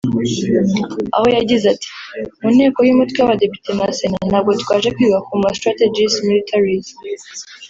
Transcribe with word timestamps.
Aho 1.15 1.27
yagize 1.37 1.65
ati 1.73 1.87
“Mu 2.41 2.47
nteko 2.55 2.79
y’umutwe 2.87 3.17
w’abadepite 3.19 3.69
na 3.77 3.87
Sena 3.97 4.17
ntabwo 4.29 4.51
twaje 4.61 4.89
kwiga 4.95 5.17
ku 5.27 5.33
ma 5.41 5.49
‘strategies 5.57 6.13
militaries 6.27 6.87